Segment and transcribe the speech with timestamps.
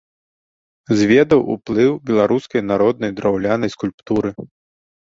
[1.01, 4.29] Зведаў уплыў беларускай народнай драўлянай скульптуры.